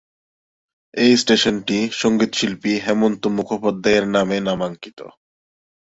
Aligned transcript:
এই 0.93 1.11
স্টেশনটি 1.17 1.77
সঙ্গীতশিল্পী 1.93 2.73
হেমন্ত 2.85 3.23
মুখোপাধ্যায়ের 3.37 4.05
নামে 4.07 4.37
নামাঙ্কিত। 4.39 4.99